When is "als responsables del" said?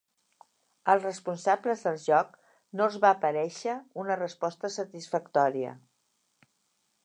0.93-1.99